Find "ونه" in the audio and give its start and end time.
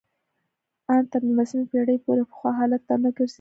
2.95-3.09